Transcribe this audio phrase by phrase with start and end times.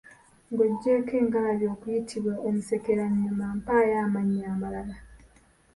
[0.51, 4.95] Ng'oggyeeko engalabi okuyitibwa omusekerannyuma, mpaayo amannya amalala?